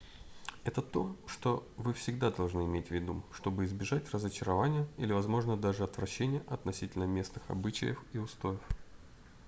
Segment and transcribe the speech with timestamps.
[0.63, 5.83] это то что вы всегда должны иметь в виду чтобы избежать разочарования или возможно даже
[5.83, 8.59] отвращения относительно местных обычаев и устоев